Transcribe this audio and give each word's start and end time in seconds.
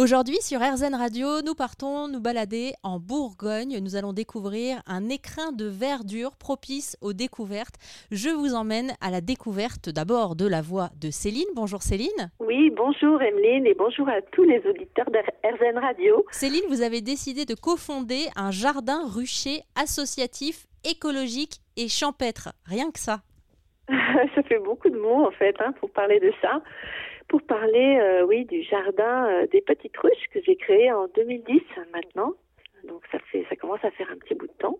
Aujourd'hui, 0.00 0.40
sur 0.40 0.60
RZN 0.60 0.94
Radio, 0.94 1.42
nous 1.44 1.54
partons 1.54 2.08
nous 2.08 2.22
balader 2.22 2.72
en 2.82 2.98
Bourgogne. 2.98 3.80
Nous 3.82 3.96
allons 3.96 4.14
découvrir 4.14 4.80
un 4.86 5.10
écrin 5.10 5.52
de 5.52 5.66
verdure 5.66 6.38
propice 6.38 6.96
aux 7.02 7.12
découvertes. 7.12 7.74
Je 8.10 8.30
vous 8.30 8.54
emmène 8.54 8.92
à 9.02 9.10
la 9.10 9.20
découverte 9.20 9.90
d'abord 9.90 10.36
de 10.36 10.48
la 10.48 10.62
voix 10.62 10.88
de 10.98 11.10
Céline. 11.10 11.52
Bonjour 11.54 11.82
Céline. 11.82 12.30
Oui, 12.38 12.70
bonjour 12.74 13.20
Emeline 13.20 13.66
et 13.66 13.74
bonjour 13.74 14.08
à 14.08 14.22
tous 14.32 14.44
les 14.44 14.62
auditeurs 14.66 15.10
de 15.10 15.18
RZN 15.18 15.76
Radio. 15.76 16.24
Céline, 16.30 16.64
vous 16.70 16.80
avez 16.80 17.02
décidé 17.02 17.44
de 17.44 17.54
cofonder 17.54 18.28
un 18.36 18.50
jardin 18.50 19.02
rucher 19.06 19.60
associatif, 19.76 20.64
écologique 20.90 21.60
et 21.76 21.88
champêtre. 21.88 22.54
Rien 22.64 22.90
que 22.90 23.00
ça. 23.00 23.20
ça 24.34 24.42
fait 24.44 24.60
beaucoup 24.60 24.88
de 24.88 24.98
mots 24.98 25.26
en 25.26 25.30
fait 25.32 25.56
hein, 25.60 25.74
pour 25.78 25.90
parler 25.90 26.20
de 26.20 26.32
ça 26.40 26.62
pour 27.30 27.42
parler, 27.42 27.98
euh, 28.02 28.26
oui, 28.26 28.44
du 28.44 28.62
jardin 28.64 29.26
euh, 29.28 29.46
des 29.46 29.60
petites 29.60 29.96
ruches 29.96 30.26
que 30.34 30.40
j'ai 30.44 30.56
créé 30.56 30.92
en 30.92 31.06
2010 31.14 31.60
maintenant. 31.94 32.34
Donc 32.84 33.02
ça 33.12 33.18
fait, 33.30 33.46
ça 33.48 33.54
commence 33.54 33.82
à 33.84 33.90
faire 33.92 34.08
un 34.10 34.16
petit 34.16 34.34
bout 34.34 34.48
de 34.48 34.52
temps. 34.58 34.78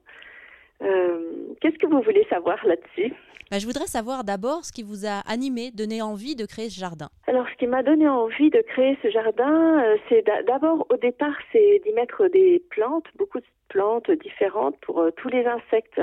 Euh, 0.82 1.30
qu'est-ce 1.60 1.78
que 1.78 1.86
vous 1.86 2.02
voulez 2.02 2.26
savoir 2.28 2.58
là-dessus? 2.66 3.14
Bah, 3.52 3.58
Je 3.58 3.66
voudrais 3.66 3.86
savoir 3.86 4.24
d'abord 4.24 4.64
ce 4.64 4.72
qui 4.72 4.82
vous 4.82 5.06
a 5.06 5.20
animé, 5.30 5.70
donné 5.70 6.02
envie 6.02 6.34
de 6.34 6.44
créer 6.44 6.70
ce 6.70 6.80
jardin. 6.80 7.08
Alors, 7.28 7.46
ce 7.48 7.56
qui 7.56 7.68
m'a 7.68 7.84
donné 7.84 8.08
envie 8.08 8.50
de 8.50 8.62
créer 8.62 8.98
ce 9.02 9.10
jardin, 9.10 9.84
c'est 10.08 10.24
d'abord, 10.46 10.86
au 10.90 10.96
départ, 10.96 11.36
c'est 11.52 11.80
d'y 11.84 11.92
mettre 11.92 12.26
des 12.28 12.62
plantes, 12.70 13.06
beaucoup 13.16 13.38
de 13.38 13.46
plantes 13.68 14.10
différentes 14.10 14.76
pour 14.80 15.04
tous 15.16 15.28
les 15.28 15.46
insectes. 15.46 16.00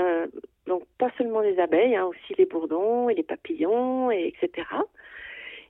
donc, 0.66 0.84
pas 0.98 1.10
seulement 1.18 1.42
les 1.42 1.60
abeilles, 1.60 1.96
hein, 1.96 2.06
aussi 2.06 2.36
les 2.38 2.46
bourdons 2.46 3.10
et 3.10 3.16
les 3.16 3.24
papillons, 3.24 4.12
et 4.12 4.34
etc. 4.34 4.64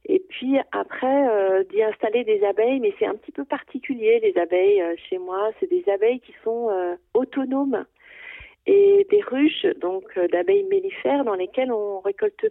Et 0.08 0.20
puis 0.20 0.58
après, 0.72 1.28
euh, 1.30 1.64
d'y 1.66 1.84
installer 1.84 2.24
des 2.24 2.44
abeilles, 2.46 2.80
mais 2.80 2.94
c'est 2.98 3.06
un 3.06 3.16
petit 3.16 3.34
peu 3.34 3.44
particulier 3.44 4.20
les 4.22 4.38
abeilles 4.40 4.82
euh, 4.82 4.96
chez 5.10 5.18
moi. 5.18 5.52
C'est 5.60 5.70
des 5.70 5.84
abeilles 5.90 6.22
qui 6.22 6.34
sont 6.44 6.70
euh, 6.70 6.96
autonomes 7.14 7.86
et 8.66 9.06
des 9.10 9.22
ruches, 9.22 9.66
donc 9.80 10.18
d'abeilles 10.32 10.66
mellifères, 10.66 11.24
dans 11.24 11.36
lesquelles 11.36 11.72
on 11.72 12.00
récolte 12.00 12.48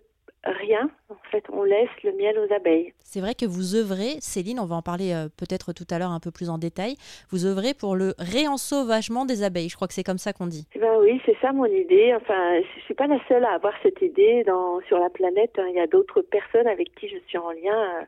rien. 0.47 0.91
En 1.08 1.16
fait, 1.30 1.44
on 1.52 1.62
laisse 1.64 1.89
le 2.05 2.12
miel 2.12 2.39
aux 2.39 2.52
abeilles. 2.52 2.92
C'est 3.00 3.20
vrai 3.20 3.34
que 3.34 3.47
vous 3.47 3.75
œuvrez, 3.75 4.16
Céline, 4.20 4.61
on 4.61 4.66
va 4.66 4.77
en 4.77 4.83
parler 4.83 5.12
euh, 5.12 5.28
peut-être 5.36 5.72
tout 5.72 5.86
à 5.91 5.98
l'heure 5.98 6.11
un 6.11 6.20
peu 6.20 6.30
plus 6.30 6.50
en 6.50 6.58
détail, 6.58 6.97
vous 7.30 7.47
œuvrez 7.47 7.75
pour 7.75 7.97
le 7.97 8.14
réensauvagement 8.19 9.24
des 9.24 9.42
abeilles. 9.42 9.69
Je 9.69 9.77
crois 9.77 9.89
que 9.89 9.94
c'est 9.94 10.05
comme 10.05 10.19
ça 10.19 10.33
qu'on 10.33 10.47
dit. 10.47 10.67
Eh 10.74 10.78
ben 10.78 10.98
oui, 11.00 11.20
c'est 11.27 11.36
ça 11.41 11.52
mon 11.52 11.67
idée. 11.67 12.14
Enfin, 12.14 12.61
je 12.61 12.80
suis 12.83 12.94
pas 12.94 13.06
la 13.06 13.19
seule 13.28 13.44
à 13.44 13.52
avoir 13.55 13.74
cette 13.83 14.00
idée 14.02 14.44
dans, 14.44 14.80
sur 14.89 14.98
la 14.98 15.11
planète. 15.11 15.52
Hein. 15.58 15.67
Il 15.69 15.77
y 15.77 15.80
a 15.80 15.86
d'autres 15.86 16.22
personnes 16.22 16.67
avec 16.67 16.94
qui 16.94 17.08
je 17.08 17.19
suis 17.27 17.39
en 17.39 17.50
lien. 17.50 18.00
Euh, 18.00 18.05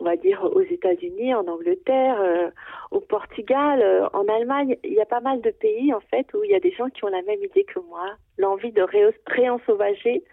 on 0.00 0.04
va 0.04 0.16
dire 0.16 0.42
aux 0.42 0.62
États-Unis, 0.62 1.32
en 1.32 1.46
Angleterre, 1.46 2.20
euh, 2.20 2.50
au 2.90 2.98
Portugal, 2.98 4.08
en 4.12 4.26
Allemagne, 4.26 4.76
il 4.82 4.94
y 4.94 5.00
a 5.00 5.06
pas 5.06 5.20
mal 5.20 5.40
de 5.42 5.50
pays 5.50 5.94
en 5.94 6.00
fait 6.00 6.26
où 6.34 6.42
il 6.42 6.50
y 6.50 6.56
a 6.56 6.60
des 6.60 6.72
gens 6.72 6.88
qui 6.88 7.04
ont 7.04 7.08
la 7.08 7.22
même 7.22 7.40
idée 7.40 7.62
que 7.62 7.78
moi, 7.78 8.08
l'envie 8.36 8.72
de 8.72 8.84
réensauvager 9.26 10.24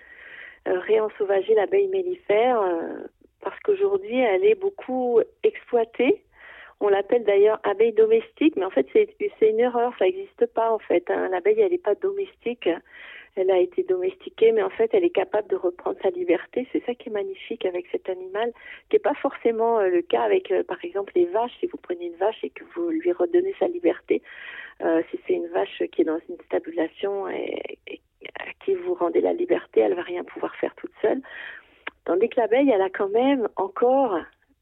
réensauvager 0.78 1.54
l'abeille 1.56 1.88
mellifère 1.88 2.62
euh, 2.62 3.08
parce 3.42 3.60
qu'aujourd'hui 3.62 4.20
elle 4.20 4.46
est 4.46 4.56
beaucoup 4.56 5.22
exploitée. 5.44 6.24
On 6.82 6.88
l'appelle 6.88 7.26
d'ailleurs 7.26 7.60
abeille 7.64 7.92
domestique, 7.92 8.56
mais 8.56 8.66
en 8.66 8.70
fait 8.70 8.88
c'est 8.94 9.50
une 9.50 9.60
erreur, 9.60 9.94
ça 10.00 10.06
n'existe 10.06 10.46
pas 10.48 10.72
en 10.72 10.80
fait. 10.80 11.10
Hein. 11.10 11.30
L'abeille 11.30 11.60
elle 11.60 11.72
n'est 11.72 11.78
pas 11.78 11.96
domestique, 11.96 12.70
elle 13.36 13.52
a 13.52 13.60
été 13.60 13.84
domestiquée, 13.84 14.52
mais 14.52 14.64
en 14.64 14.70
fait 14.70 14.90
elle 14.94 15.04
est 15.04 15.10
capable 15.10 15.50
de 15.50 15.56
reprendre 15.56 15.98
sa 16.02 16.10
liberté. 16.10 16.68
C'est 16.72 16.84
ça 16.86 16.96
qui 16.96 17.10
est 17.10 17.12
magnifique 17.12 17.66
avec 17.66 17.86
cet 17.92 18.10
animal, 18.10 18.52
qui 18.90 18.96
n'est 18.96 19.02
pas 19.02 19.16
forcément 19.16 19.80
euh, 19.80 19.90
le 19.90 20.02
cas 20.02 20.22
avec 20.22 20.54
par 20.68 20.84
exemple 20.84 21.12
les 21.16 21.26
vaches. 21.26 21.52
Si 21.60 21.68
vous 21.68 21.78
prenez 21.78 22.08
une 22.08 22.16
vache 22.16 22.44
et 22.44 22.50
que 22.50 22.64
vous 22.76 22.90
lui 22.90 23.12
redonnez 23.12 23.54
sa 23.60 23.68
liberté, 23.68 24.22
si 25.12 25.20
c'est 25.28 25.34
une 25.34 25.48
vache 25.48 25.84
qui 25.92 26.04
est 26.04 26.06
dans 26.06 26.22
une 26.30 26.38
stabulation 26.46 27.28
et, 27.28 27.60
et 27.86 28.00
à 28.40 28.66
qui 28.66 28.74
vous 28.74 28.94
rendez 28.94 29.22
la 29.22 29.34
liberté, 29.34 29.82
elle 29.82 29.96
va 29.96 30.02
rien 30.02 30.24
pouvoir 30.24 30.56
faire 30.56 30.74
toute 30.76 30.92
seule. 31.02 31.22
Tandis 32.06 32.30
que 32.30 32.40
l'abeille, 32.40 32.70
elle 32.70 32.82
a 32.82 32.90
quand 32.90 33.10
même 33.10 33.48
encore 33.56 34.18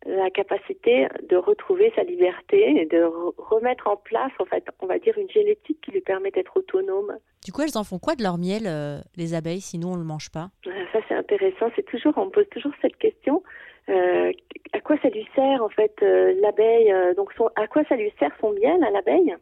la 0.06 0.30
capacité 0.30 1.08
de 1.28 1.36
retrouver 1.36 1.92
sa 1.96 2.04
liberté 2.04 2.82
et 2.82 2.86
de 2.86 3.04
remettre 3.38 3.88
en 3.88 3.98
place, 3.98 4.32
en 4.40 4.46
fait, 4.46 4.64
on 4.80 4.86
va 4.86 5.00
dire 5.00 5.18
une 5.18 5.30
génétique 5.30 5.80
qui 5.82 5.92
lui 5.92 6.02
permet 6.02 6.32
d'être 6.32 6.56
autonome. 6.56 7.18
Du 7.44 7.52
coup, 7.52 7.62
elles 7.62 7.78
en 7.78 7.84
font 7.84 8.00
quoi 8.00 8.16
de 8.16 8.24
leur 8.24 8.38
miel, 8.38 8.64
euh, 8.68 9.00
les 9.16 9.34
abeilles, 9.34 9.62
sinon 9.62 9.90
on 9.90 9.96
ne 9.96 10.02
le 10.02 10.06
mange 10.06 10.30
pas? 10.30 10.50
Euh, 10.68 10.86
Ça, 10.94 11.00
c'est 11.08 11.16
intéressant. 11.16 11.72
C'est 11.76 11.86
toujours, 11.86 12.14
on 12.18 12.30
pose 12.30 12.48
toujours 12.50 12.74
cette 12.82 12.98
question. 12.98 13.44
Euh, 13.90 14.32
à 14.74 14.82
quoi 14.82 14.98
ça 15.02 15.10
lui 15.10 15.28
sert, 15.36 15.64
en 15.64 15.70
fait, 15.70 15.96
l'abeille 16.02 16.94
Donc, 17.16 17.32
à 17.56 17.68
quoi 17.68 17.84
ça 17.90 17.96
lui 17.96 18.14
sert 18.20 18.32
son 18.40 18.52
miel 18.52 18.84
à 18.84 18.92
l'abeille? 18.92 19.36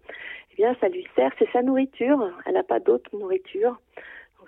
Eh 0.51 0.55
bien, 0.55 0.75
ça 0.79 0.87
lui 0.87 1.05
sert, 1.15 1.31
c'est 1.37 1.51
sa 1.51 1.63
nourriture. 1.63 2.31
Elle 2.45 2.53
n'a 2.53 2.63
pas 2.63 2.79
d'autre 2.79 3.09
nourriture. 3.13 3.77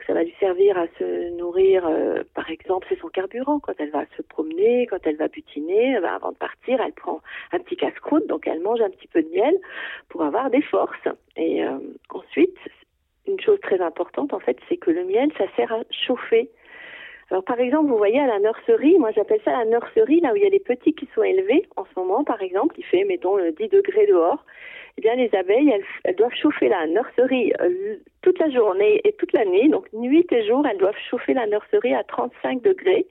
Ça 0.07 0.13
va 0.13 0.23
lui 0.23 0.33
servir 0.39 0.77
à 0.77 0.87
se 0.97 1.35
nourrir, 1.37 1.85
euh, 1.85 2.23
par 2.33 2.49
exemple, 2.49 2.87
c'est 2.89 2.99
son 2.99 3.09
carburant. 3.09 3.59
Quand 3.59 3.73
elle 3.77 3.91
va 3.91 4.05
se 4.15 4.21
promener, 4.21 4.87
quand 4.87 5.05
elle 5.05 5.17
va 5.17 5.27
butiner, 5.27 5.99
bah, 5.99 6.15
avant 6.15 6.31
de 6.31 6.37
partir, 6.37 6.79
elle 6.79 6.93
prend 6.93 7.21
un 7.51 7.59
petit 7.59 7.75
casse-croûte, 7.75 8.25
donc 8.27 8.47
elle 8.47 8.61
mange 8.61 8.79
un 8.79 8.89
petit 8.89 9.07
peu 9.07 9.21
de 9.21 9.29
miel 9.29 9.59
pour 10.07 10.23
avoir 10.23 10.49
des 10.49 10.61
forces. 10.61 11.07
Et 11.35 11.61
euh, 11.61 11.77
ensuite, 12.09 12.57
une 13.27 13.39
chose 13.41 13.59
très 13.59 13.81
importante, 13.81 14.33
en 14.33 14.39
fait, 14.39 14.57
c'est 14.69 14.77
que 14.77 14.91
le 14.91 15.03
miel, 15.03 15.29
ça 15.37 15.45
sert 15.57 15.73
à 15.73 15.81
chauffer. 15.91 16.49
Alors 17.29 17.43
par 17.43 17.59
exemple, 17.59 17.89
vous 17.89 17.97
voyez 17.97 18.19
à 18.19 18.27
la 18.27 18.39
nurserie, 18.39 18.97
moi 18.97 19.11
j'appelle 19.11 19.41
ça 19.43 19.51
la 19.51 19.65
nurserie, 19.65 20.21
là 20.21 20.31
où 20.31 20.35
il 20.35 20.43
y 20.43 20.45
a 20.45 20.49
les 20.49 20.59
petits 20.59 20.93
qui 20.93 21.07
sont 21.13 21.23
élevés 21.23 21.67
en 21.75 21.83
ce 21.85 21.99
moment, 21.99 22.23
par 22.23 22.41
exemple, 22.41 22.75
il 22.77 22.85
fait, 22.85 23.03
mettons, 23.03 23.37
10 23.37 23.67
degrés 23.67 24.07
dehors 24.07 24.43
eh 24.97 25.01
bien 25.01 25.15
les 25.15 25.33
abeilles, 25.35 25.71
elles, 26.03 26.15
doivent 26.15 26.33
chauffer 26.33 26.69
la 26.69 26.87
nurserie 26.87 27.53
euh, 27.61 27.97
toute 28.23 28.39
la 28.39 28.49
journée 28.49 28.99
et 29.03 29.13
toute 29.13 29.31
la 29.33 29.45
nuit. 29.45 29.69
Donc 29.69 29.85
nuit 29.93 30.25
et 30.31 30.47
jour, 30.47 30.65
elles 30.65 30.77
doivent 30.77 30.97
chauffer 31.09 31.33
la 31.33 31.45
nurserie 31.45 31.93
à 31.93 32.03
35 32.03 32.63
degrés. 32.63 33.05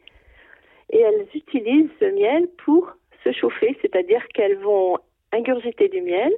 Et 0.90 1.00
elles 1.00 1.26
utilisent 1.34 1.90
ce 2.00 2.06
miel 2.06 2.48
pour 2.64 2.92
se 3.22 3.32
chauffer, 3.32 3.76
c'est-à-dire 3.82 4.26
qu'elles 4.34 4.58
vont 4.58 4.98
ingurgiter 5.32 5.88
du 5.88 6.00
miel 6.00 6.32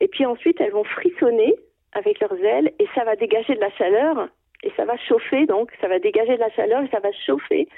et 0.00 0.08
puis 0.08 0.26
ensuite 0.26 0.60
elles 0.60 0.72
vont 0.72 0.84
frissonner 0.84 1.54
avec 1.92 2.20
leurs 2.20 2.38
ailes 2.44 2.72
et 2.78 2.86
ça 2.94 3.04
va 3.04 3.16
dégager 3.16 3.54
de 3.54 3.60
la 3.60 3.70
chaleur 3.70 4.28
et 4.62 4.72
ça 4.76 4.84
va 4.84 4.96
chauffer 4.96 5.46
donc 5.46 5.70
ça 5.80 5.88
va 5.88 5.98
dégager 5.98 6.34
de 6.34 6.40
la 6.40 6.50
chaleur 6.50 6.82
et 6.82 6.88
ça 6.88 7.00
va 7.00 7.12
chauffer 7.12 7.68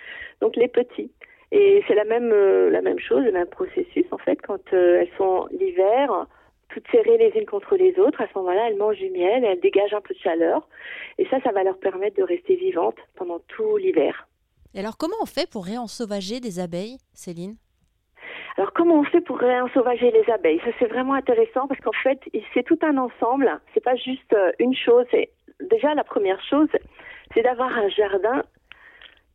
donc 0.41 0.57
les 0.57 0.69
petits. 0.69 1.11
Et 1.51 1.83
c'est 1.89 1.95
la 1.95 2.05
même 2.05 2.31
euh, 2.33 2.71
la 2.71 2.83
même 2.83 2.99
chose, 2.99 3.25
le 3.25 3.33
même 3.33 3.47
processus 3.49 4.07
en 4.11 4.19
fait 4.19 4.41
quand 4.43 4.73
euh, 4.73 5.01
elles 5.01 5.17
sont 5.17 5.49
l'hiver 5.51 6.27
toutes 6.69 6.87
serrées 6.91 7.17
les 7.17 7.33
unes 7.39 7.47
contre 7.47 7.77
les 7.77 7.99
autres. 7.99 8.21
À 8.21 8.27
ce 8.27 8.39
moment-là, 8.39 8.69
elles 8.69 8.77
mangent 8.77 8.99
du 8.99 9.11
miel, 9.11 9.45
elles 9.45 9.61
dégagent 9.61 9.95
un 9.95 10.01
peu 10.01 10.15
de 10.15 10.19
chaleur. 10.19 10.69
Et 11.17 11.27
ça, 11.29 11.41
ça 11.41 11.51
va 11.51 11.65
leur 11.65 11.79
permettre 11.79 12.17
de 12.17 12.23
rester 12.23 12.57
vivantes 12.57 12.99
pendant 13.17 13.39
tout 13.49 13.79
l'hiver. 13.79 14.29
Et 14.75 14.81
alors, 14.81 14.99
comment 14.99 15.17
on 15.23 15.27
fait 15.27 15.51
pour 15.51 15.65
réensauvager 15.65 16.41
des 16.41 16.61
abeilles, 16.61 16.99
Céline? 17.15 17.57
Alors 18.57 18.73
comment 18.73 18.99
on 18.99 19.05
fait 19.05 19.21
pour 19.21 19.39
réensauvager 19.39 20.11
les 20.11 20.29
abeilles? 20.33 20.59
Ça 20.65 20.73
c'est 20.81 20.89
vraiment 20.89 21.15
intéressant 21.15 21.69
parce 21.69 21.81
qu'en 21.81 21.93
fait 22.03 22.19
c'est 22.53 22.65
tout 22.65 22.79
un 22.83 22.97
ensemble. 22.99 23.49
C'est 23.73 23.85
pas 23.85 23.95
juste 23.95 24.33
euh, 24.33 24.51
une 24.59 24.75
chose. 24.75 25.07
Déjà 25.61 25.95
la 25.95 26.05
première 26.05 26.43
chose, 26.45 26.69
c'est 27.35 27.43
d'avoir 27.43 27.77
un 27.77 27.89
jardin 27.89 28.45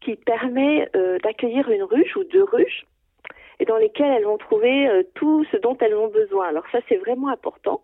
qui 0.02 0.16
permet 0.16 0.90
euh, 0.96 1.18
d'accueillir 1.20 1.70
une 1.70 1.84
ruche 1.84 2.16
ou 2.16 2.24
deux 2.24 2.44
ruches 2.44 2.86
et 3.60 3.66
dans 3.66 3.78
lesquelles 3.78 4.12
elles 4.12 4.26
vont 4.26 4.38
trouver 4.38 4.88
euh, 4.88 5.04
tout 5.16 5.46
ce 5.52 5.58
dont 5.58 5.78
elles 5.80 5.96
ont 5.96 6.08
besoin. 6.08 6.48
Alors 6.48 6.66
ça, 6.72 6.80
c'est 6.88 6.98
vraiment 6.98 7.30
important. 7.30 7.82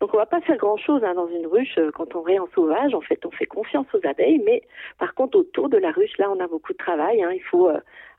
Donc 0.00 0.14
on 0.14 0.16
va 0.16 0.26
pas 0.26 0.40
faire 0.40 0.56
grand-chose 0.56 1.04
hein, 1.04 1.14
dans 1.14 1.28
une 1.28 1.46
ruche 1.46 1.76
euh, 1.78 1.90
quand 1.90 2.14
on 2.14 2.20
en 2.20 2.48
sauvage. 2.54 2.94
En 2.94 3.00
fait, 3.00 3.24
on 3.26 3.30
fait 3.30 3.46
confiance 3.46 3.86
aux 3.94 4.06
abeilles, 4.06 4.42
mais 4.44 4.62
par 4.98 5.14
contre, 5.14 5.38
autour 5.38 5.68
de 5.68 5.76
la 5.76 5.90
ruche, 5.90 6.16
là, 6.18 6.30
on 6.30 6.40
a 6.40 6.46
beaucoup 6.46 6.72
de 6.72 6.78
travail. 6.78 7.22
Hein. 7.22 7.32
Il 7.32 7.42
faut 7.42 7.70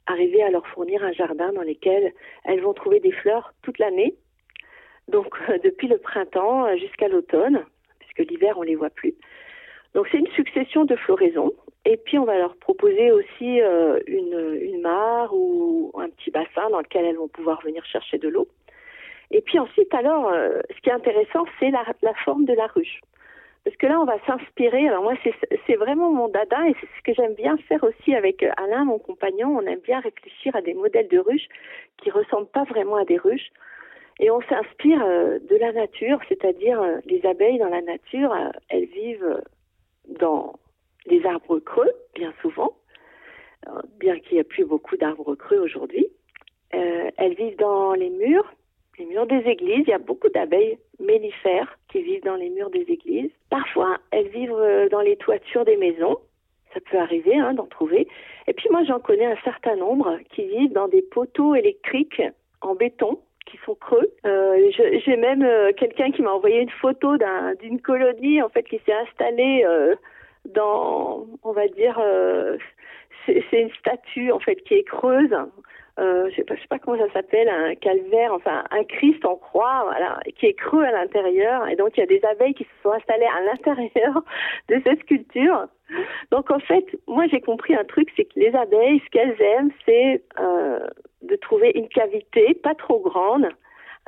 arriver 0.08 0.44
à 0.44 0.50
leur 0.50 0.66
fournir 0.68 1.04
un 1.04 1.12
jardin 1.12 1.54
dans 1.54 1.64
lequel 1.64 2.14
elles 2.46 2.62
vont 2.62 2.74
trouver 2.74 3.00
des 3.00 3.12
fleurs 3.12 3.54
toute 3.62 3.80
l'année. 3.80 4.16
Donc 5.08 5.36
depuis 5.64 5.88
le 5.88 5.98
printemps 5.98 6.76
jusqu'à 6.78 7.08
l'automne, 7.08 7.64
puisque 8.00 8.30
l'hiver, 8.30 8.58
on 8.58 8.64
les 8.64 8.76
voit 8.76 8.90
plus. 8.90 9.16
Donc 9.94 10.08
c'est 10.12 10.18
une 10.18 10.32
succession 10.32 10.86
de 10.86 10.96
floraisons. 10.96 11.54
Et 11.86 11.98
puis 11.98 12.18
on 12.20 12.26
va 12.26 12.38
leur 12.38 12.56
proposer 12.58 13.12
aussi 13.12 13.62
euh, 13.62 14.00
une, 14.08 14.60
une 14.62 14.82
mare 14.82 15.34
ou 15.34 15.92
un 15.98 16.10
petit 16.10 16.32
bassin 16.32 16.70
dans 16.70 16.80
lequel 16.80 17.06
elles 17.06 17.18
vont 17.18 17.28
pouvoir 17.28 17.62
venir 17.62 17.84
chercher 17.86 18.18
de 18.18 18.30
l'eau. 18.30 18.48
Et 19.32 19.42
puis 19.42 19.58
ensuite, 19.60 19.94
alors, 19.94 20.28
euh, 20.28 20.60
ce 20.76 20.82
qui 20.82 20.90
est 20.90 20.94
intéressant, 20.94 21.46
c'est 21.60 21.72
la, 21.72 21.84
la, 22.02 22.14
forme 22.26 22.46
de 22.46 22.54
la 22.54 22.68
ruche. 22.68 23.00
Parce 23.64 23.76
que 23.78 23.88
là, 23.88 24.00
on 24.00 24.06
va 24.06 24.18
s'inspirer. 24.26 24.88
Alors 24.88 25.04
moi, 25.04 25.14
c'est 25.68 25.76
vraiment 25.76 26.12
mon 26.12 26.28
dada 26.28 26.68
et 26.68 26.76
c'est 26.80 26.88
ce 26.98 27.04
que 27.04 27.14
j'aime 27.14 27.36
bien 27.36 27.58
faire 27.70 27.84
aussi 27.84 28.14
avec 28.14 28.44
Alain, 28.58 28.86
mon 28.86 29.00
compagnon. 29.00 29.58
On 29.58 29.66
aime 29.66 29.80
bien 29.80 30.00
réfléchir 30.00 30.56
à 30.56 30.62
des 30.62 30.74
modèles 30.74 31.08
de 31.08 31.20
ruches 31.20 31.48
qui 31.98 32.12
ressemblent 32.12 32.50
pas 32.50 32.64
vraiment 32.64 32.98
à 32.98 33.06
des 33.06 33.18
ruches. 33.18 33.52
Et 34.20 34.30
on 34.30 34.42
s'inspire 34.42 35.02
euh, 35.04 35.40
de 35.40 35.56
la 35.56 35.72
nature, 35.72 36.20
c'est-à-dire 36.28 36.82
les 37.06 37.26
abeilles 37.26 37.60
dans 37.60 37.70
la 37.70 37.82
nature, 37.82 38.36
elles 38.70 38.86
vivent 38.86 39.42
dans 40.20 40.60
les 41.06 41.26
arbres 41.26 41.60
creux, 41.60 41.92
bien 42.16 42.34
souvent, 42.42 42.76
bien 44.00 44.20
qu'il 44.20 44.34
n'y 44.34 44.40
ait 44.40 44.44
plus 44.44 44.66
beaucoup 44.66 44.98
d'arbres 44.98 45.36
creux 45.36 45.60
aujourd'hui. 45.60 46.08
Euh, 46.74 47.10
elles 47.18 47.34
vivent 47.36 47.58
dans 47.58 47.94
les 47.94 48.10
murs, 48.10 48.54
les 48.98 49.06
murs 49.06 49.28
des 49.28 49.44
églises. 49.48 49.84
Il 49.88 49.90
y 49.90 49.94
a 49.94 50.00
beaucoup 50.00 50.30
d'abeilles 50.30 50.78
mellifères 51.00 51.78
qui 51.90 52.02
vivent 52.02 52.24
dans 52.24 52.36
les 52.36 52.50
murs 52.50 52.70
des 52.70 52.86
églises. 52.88 53.32
Parfois, 53.50 53.98
elles 54.12 54.30
vivent 54.30 54.54
euh, 54.54 54.90
dans 54.90 55.02
les 55.02 55.18
toitures 55.18 55.66
des 55.66 55.78
maisons. 55.78 56.18
Ça 56.74 56.80
peut 56.80 56.98
arriver 56.98 57.36
hein, 57.36 57.54
d'en 57.54 57.66
trouver. 57.66 58.08
Et 58.48 58.54
puis 58.54 58.70
moi, 58.70 58.84
j'en 58.86 59.00
connais 59.00 59.26
un 59.26 59.38
certain 59.44 59.76
nombre 59.76 60.18
qui 60.34 60.44
vivent 60.46 60.72
dans 60.72 60.88
des 60.88 61.02
poteaux 61.02 61.56
électriques 61.56 62.22
en 62.62 62.76
béton 62.76 63.20
qui 63.46 63.58
sont 63.66 63.76
creux. 63.76 64.12
Euh, 64.26 64.72
J'ai 65.06 65.18
même 65.18 65.44
euh, 65.44 65.72
quelqu'un 65.74 66.12
qui 66.12 66.22
m'a 66.22 66.32
envoyé 66.32 66.62
une 66.62 66.70
photo 66.70 67.18
d'une 67.60 67.82
colonie 67.82 68.42
en 68.42 68.50
fait 68.50 68.64
qui 68.64 68.80
s'est 68.86 68.94
installée 68.94 69.64
euh, 69.66 69.96
dans, 70.54 71.26
on 71.44 71.52
va 71.52 71.68
dire, 71.68 72.02
c'est 73.26 73.44
une 73.52 73.72
statue 73.80 74.32
en 74.32 74.40
fait 74.40 74.56
qui 74.64 74.76
est 74.76 74.84
creuse 74.84 75.36
je 75.98 76.34
sais 76.36 76.44
pas, 76.44 76.56
sais 76.56 76.68
pas 76.68 76.80
comment 76.80 76.98
ça 76.98 77.14
s'appelle, 77.14 77.48
un 77.48 77.76
calvaire, 77.76 78.34
enfin 78.34 78.64
un 78.72 78.84
Christ 78.86 79.24
en 79.24 79.36
croix, 79.36 79.84
voilà, 79.84 80.20
qui 80.36 80.48
est 80.48 80.54
creux 80.54 80.84
à 80.84 80.92
l'intérieur. 80.92 81.68
Et 81.68 81.76
donc 81.76 81.90
il 81.96 82.00
y 82.00 82.04
a 82.04 82.08
des 82.08 82.24
abeilles 82.26 82.56
qui 82.56 82.64
se 82.64 82.70
sont 82.82 82.92
installées 82.92 83.28
à 83.28 83.42
l'intérieur 83.42 84.24
de 84.70 84.82
cette 84.84 85.00
sculpture. 85.02 85.68
Donc 86.32 86.50
en 86.50 86.58
fait, 86.58 86.86
moi 87.06 87.28
j'ai 87.28 87.42
compris 87.42 87.76
un 87.76 87.84
truc, 87.84 88.10
c'est 88.16 88.26
que 88.26 88.40
les 88.40 88.56
abeilles, 88.56 89.00
ce 89.06 89.10
qu'elles 89.12 89.40
aiment, 89.40 89.72
c'est 89.86 90.24
de 91.22 91.36
trouver 91.36 91.72
une 91.76 91.88
cavité 91.88 92.54
pas 92.54 92.76
trop 92.76 93.00
grande, 93.00 93.50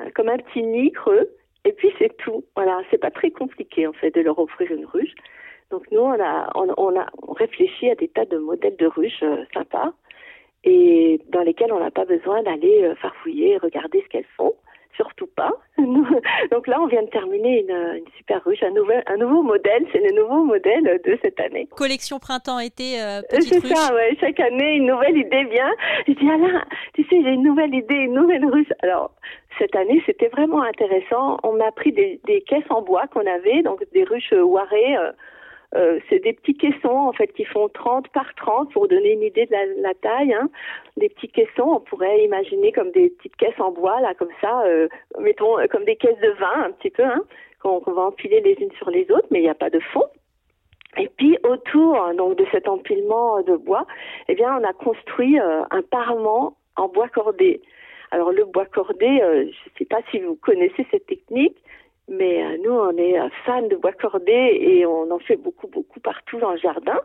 euh, 0.00 0.10
comme 0.14 0.28
un 0.28 0.38
petit 0.38 0.62
nid 0.62 0.92
creux, 0.92 1.30
et 1.64 1.72
puis 1.72 1.92
c'est 1.98 2.16
tout. 2.18 2.44
Voilà, 2.56 2.80
c'est 2.90 2.98
pas 2.98 3.10
très 3.10 3.30
compliqué 3.30 3.86
en 3.86 3.92
fait 3.92 4.10
de 4.10 4.20
leur 4.20 4.38
offrir 4.38 4.70
une 4.72 4.84
ruche. 4.84 5.14
Donc 5.70 5.90
nous 5.90 6.00
on 6.00 6.20
a 6.20 6.50
on, 6.54 6.68
on 6.76 6.98
a 6.98 7.06
réfléchi 7.36 7.90
à 7.90 7.94
des 7.94 8.08
tas 8.08 8.26
de 8.26 8.38
modèles 8.38 8.76
de 8.76 8.86
ruches 8.86 9.22
euh, 9.22 9.44
sympas 9.54 9.92
et 10.64 11.20
dans 11.28 11.42
lesquelles 11.42 11.72
on 11.72 11.80
n'a 11.80 11.90
pas 11.90 12.04
besoin 12.04 12.42
d'aller 12.42 12.84
euh, 12.84 12.94
farfouiller, 12.96 13.58
regarder 13.58 14.02
ce 14.02 14.08
qu'elles 14.08 14.26
font, 14.36 14.54
surtout 14.96 15.26
pas. 15.26 15.52
Donc 16.50 16.66
là, 16.66 16.80
on 16.80 16.86
vient 16.86 17.02
de 17.02 17.08
terminer 17.08 17.60
une, 17.60 17.98
une 17.98 18.08
super 18.16 18.42
ruche, 18.44 18.62
un, 18.62 18.70
nouvel, 18.70 19.02
un 19.06 19.16
nouveau 19.16 19.42
modèle, 19.42 19.86
c'est 19.92 20.00
le 20.00 20.14
nouveau 20.20 20.44
modèle 20.44 21.00
de 21.04 21.18
cette 21.22 21.38
année. 21.40 21.68
Collection 21.76 22.18
printemps-été, 22.18 23.00
euh, 23.00 23.20
C'est 23.30 23.60
ça, 23.66 23.94
ouais. 23.94 24.16
Chaque 24.20 24.40
année, 24.40 24.76
une 24.76 24.86
nouvelle 24.86 25.16
idée 25.16 25.44
vient. 25.44 25.72
Je 26.06 26.12
dis, 26.12 26.28
Alain, 26.28 26.62
tu 26.94 27.02
sais, 27.04 27.22
j'ai 27.22 27.30
une 27.30 27.42
nouvelle 27.42 27.74
idée, 27.74 27.94
une 27.94 28.14
nouvelle 28.14 28.44
ruche. 28.46 28.72
Alors, 28.82 29.12
cette 29.58 29.74
année, 29.76 30.02
c'était 30.06 30.28
vraiment 30.28 30.62
intéressant. 30.62 31.38
On 31.42 31.60
a 31.60 31.70
pris 31.72 31.92
des, 31.92 32.20
des 32.26 32.40
caisses 32.42 32.70
en 32.70 32.82
bois 32.82 33.06
qu'on 33.08 33.26
avait, 33.26 33.62
donc 33.62 33.82
des 33.92 34.04
ruches 34.04 34.32
warées. 34.32 34.96
Euh, 34.96 35.12
euh, 35.76 35.98
c'est 36.08 36.20
des 36.20 36.32
petits 36.32 36.54
caissons 36.54 36.88
en 36.88 37.12
fait 37.12 37.28
qui 37.32 37.44
font 37.44 37.68
30 37.68 38.08
par 38.08 38.32
30 38.36 38.72
pour 38.72 38.86
donner 38.86 39.12
une 39.12 39.22
idée 39.22 39.46
de 39.46 39.82
la, 39.82 39.94
taille. 39.94 40.32
Hein. 40.32 40.48
Des 40.96 41.08
petits 41.08 41.28
caissons, 41.28 41.68
on 41.76 41.80
pourrait 41.80 42.24
imaginer 42.24 42.70
comme 42.72 42.92
des 42.92 43.10
petites 43.10 43.36
caisses 43.36 43.58
en 43.58 43.72
bois 43.72 44.00
là, 44.00 44.14
comme 44.14 44.30
ça, 44.40 44.62
euh, 44.66 44.88
mettons 45.20 45.58
euh, 45.58 45.66
comme 45.66 45.84
des 45.84 45.96
caisses 45.96 46.18
de 46.20 46.30
vin 46.30 46.64
un 46.66 46.70
petit 46.72 46.90
peu, 46.90 47.02
hein, 47.02 47.22
qu'on 47.62 47.80
va 47.80 48.02
empiler 48.02 48.40
les 48.40 48.54
unes 48.60 48.72
sur 48.78 48.90
les 48.90 49.10
autres, 49.10 49.26
mais 49.30 49.40
il 49.40 49.42
n'y 49.42 49.48
a 49.48 49.54
pas 49.54 49.70
de 49.70 49.80
fond. 49.80 50.06
Et 50.96 51.08
puis 51.08 51.36
autour 51.42 51.98
donc 52.16 52.36
de 52.38 52.46
cet 52.52 52.68
empilement 52.68 53.42
de 53.42 53.56
bois, 53.56 53.86
eh 54.28 54.34
bien 54.34 54.56
on 54.60 54.64
a 54.64 54.72
construit 54.72 55.38
un 55.38 55.82
parement 55.90 56.56
en 56.76 56.86
bois 56.86 57.08
cordé. 57.08 57.60
Alors 58.12 58.30
le 58.30 58.44
bois 58.44 58.66
cordé, 58.66 59.18
je 59.20 59.48
ne 59.48 59.76
sais 59.76 59.86
pas 59.86 60.02
si 60.12 60.20
vous 60.20 60.36
connaissez 60.36 60.86
cette 60.92 61.06
technique, 61.06 61.56
mais 62.08 62.44
euh, 62.44 62.58
nous, 62.62 62.72
on 62.72 62.96
est 62.96 63.18
euh, 63.18 63.28
fans 63.46 63.66
de 63.66 63.76
bois 63.76 63.92
cordé 63.92 64.58
et 64.60 64.86
on 64.86 65.10
en 65.10 65.18
fait 65.18 65.36
beaucoup, 65.36 65.68
beaucoup 65.68 66.00
partout 66.00 66.38
dans 66.38 66.52
le 66.52 66.58
jardin. 66.58 67.00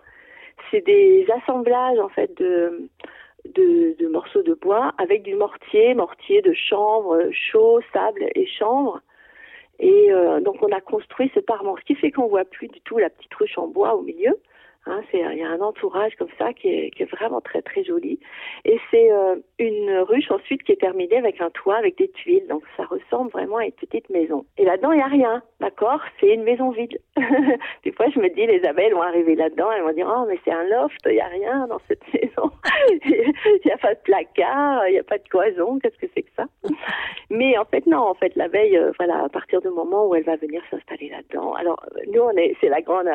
C'est 0.69 0.85
des 0.85 1.25
assemblages 1.41 1.99
en 1.99 2.09
fait 2.09 2.37
de, 2.37 2.89
morceaux 4.11 4.43
de 4.43 4.53
bois 4.53 4.93
avec 4.97 5.23
du 5.23 5.35
mortier, 5.35 5.93
mortier 5.93 6.41
de 6.41 6.53
chanvre, 6.53 7.29
chaud, 7.31 7.79
sable 7.93 8.27
et 8.35 8.45
chanvre. 8.45 9.01
Et 9.79 10.11
euh, 10.11 10.41
donc 10.41 10.57
on 10.61 10.71
a 10.73 10.81
construit 10.81 11.31
ce 11.33 11.39
parement, 11.39 11.77
ce 11.77 11.85
qui 11.85 11.95
fait 11.95 12.11
qu'on 12.11 12.27
voit 12.27 12.43
plus 12.43 12.67
du 12.67 12.81
tout 12.81 12.97
la 12.97 13.09
petite 13.09 13.33
ruche 13.35 13.57
en 13.57 13.67
bois 13.67 13.95
au 13.95 14.01
milieu. 14.01 14.37
Hein, 14.85 15.01
il 15.13 15.19
y 15.19 15.43
a 15.43 15.49
un 15.49 15.59
entourage 15.59 16.15
comme 16.15 16.29
ça 16.37 16.53
qui 16.53 16.69
est, 16.69 17.11
vraiment 17.11 17.41
très 17.41 17.61
très 17.61 17.83
joli. 17.83 18.19
Et 18.63 18.79
c'est 18.89 19.11
euh, 19.11 19.35
une 19.57 19.91
ruche 20.07 20.31
ensuite 20.31 20.63
qui 20.63 20.71
est 20.71 20.79
terminée 20.79 21.17
avec 21.17 21.41
un 21.41 21.49
toit 21.49 21.75
avec 21.75 21.97
des 21.97 22.09
tuiles. 22.09 22.47
Donc 22.47 22.63
ça 22.77 22.85
ressemble 22.85 23.29
vraiment 23.31 23.57
à 23.57 23.65
une 23.65 23.73
petite 23.73 24.09
maison. 24.09 24.45
Et 24.57 24.63
là-dedans 24.63 24.93
il 24.93 24.97
n'y 24.97 25.03
a 25.03 25.07
rien, 25.07 25.43
d'accord? 25.59 25.99
C'est 26.19 26.33
une 26.33 26.43
maison 26.43 26.71
vide. 26.71 26.97
des 27.83 27.91
fois 27.91 28.07
je 28.13 28.19
me 28.19 28.29
dis 28.29 28.45
les 28.45 28.63
abeilles 28.65 28.91
vont 28.91 29.01
arriver 29.01 29.35
là-dedans, 29.35 29.69
elles 29.71 29.83
vont 29.83 29.93
dire 29.93 30.09
oh 30.09 30.25
mais 30.27 30.39
c'est 30.45 30.51
un 30.51 30.63
loft, 30.63 30.99
il 31.05 31.13
n'y 31.13 31.21
a 31.21 31.27
rien 31.27 31.67
dans 31.67 31.79
cette 31.87 32.03
maison. 32.13 32.49
Il 33.05 33.61
n'y 33.65 33.71
a 33.71 33.77
pas 33.77 33.93
de 33.93 33.99
placard, 33.99 34.87
il 34.87 34.93
n'y 34.93 34.99
a 34.99 35.03
pas 35.03 35.17
de 35.17 35.27
cloison. 35.27 35.77
Qu'est-ce 35.79 35.97
que 35.97 36.07
c'est 36.15 36.23
que 36.23 36.31
ça? 36.37 36.45
Mais 37.29 37.57
en 37.57 37.65
fait 37.65 37.85
non, 37.85 37.99
en 37.99 38.13
fait 38.13 38.33
l'abeille, 38.37 38.77
euh, 38.77 38.91
voilà, 38.97 39.25
à 39.25 39.29
partir 39.29 39.61
du 39.61 39.69
moment 39.69 40.07
où 40.07 40.15
elle 40.15 40.23
va 40.23 40.37
venir 40.37 40.61
s'installer 40.71 41.09
là-dedans. 41.09 41.53
Alors 41.53 41.85
nous 42.13 42.21
on 42.21 42.31
est, 42.37 42.55
c'est 42.61 42.69
la 42.69 42.81
grande, 42.81 43.09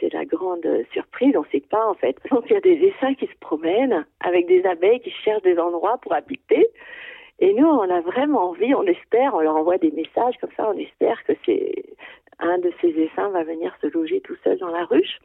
c'est 0.00 0.12
la 0.12 0.24
grande 0.24 0.66
surprise, 0.92 1.34
on 1.36 1.42
ne 1.42 1.46
sait 1.52 1.64
pas 1.68 1.86
en 1.88 1.94
fait. 1.94 2.16
Donc 2.30 2.44
il 2.46 2.54
y 2.54 2.56
a 2.56 2.60
des 2.60 2.80
essaims 2.84 3.14
qui 3.14 3.26
se 3.26 3.38
promènent 3.40 4.04
avec 4.20 4.46
des 4.46 4.64
abeilles 4.64 5.00
qui 5.00 5.10
cherchent 5.10 5.42
des 5.42 5.58
endroits 5.58 5.98
pour 5.98 6.12
habiter. 6.14 6.68
Et 7.40 7.54
nous, 7.54 7.66
on 7.66 7.88
a 7.88 8.00
vraiment 8.00 8.50
envie, 8.50 8.74
on 8.74 8.82
espère, 8.82 9.34
on 9.34 9.40
leur 9.40 9.56
envoie 9.56 9.78
des 9.78 9.92
messages 9.92 10.34
comme 10.40 10.50
ça, 10.56 10.68
on 10.74 10.78
espère 10.78 11.22
que 11.24 11.34
c'est 11.46 11.84
un 12.40 12.58
de 12.58 12.72
ces 12.80 12.88
essaims 12.88 13.30
va 13.30 13.44
venir 13.44 13.74
se 13.80 13.86
loger 13.88 14.20
tout 14.20 14.36
seul 14.44 14.58
dans 14.58 14.70
la 14.70 14.84
ruche. 14.84 15.18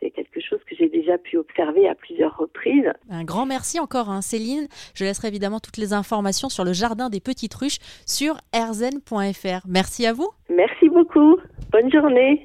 C'est 0.00 0.10
quelque 0.10 0.40
chose 0.40 0.60
que 0.68 0.76
j'ai 0.76 0.88
déjà 0.88 1.16
pu 1.16 1.38
observer 1.38 1.88
à 1.88 1.94
plusieurs 1.94 2.36
reprises. 2.36 2.92
Un 3.10 3.24
grand 3.24 3.46
merci 3.46 3.80
encore, 3.80 4.10
hein, 4.10 4.20
Céline. 4.20 4.68
Je 4.94 5.04
laisserai 5.04 5.28
évidemment 5.28 5.58
toutes 5.58 5.78
les 5.78 5.92
informations 5.92 6.48
sur 6.48 6.64
le 6.64 6.72
jardin 6.72 7.08
des 7.08 7.20
petites 7.20 7.54
ruches 7.54 7.78
sur 8.06 8.36
erzen.fr. 8.52 9.66
Merci 9.66 10.06
à 10.06 10.12
vous. 10.12 10.28
Merci 10.50 10.88
beaucoup. 10.88 11.38
Bonne 11.72 11.90
journée. 11.90 12.44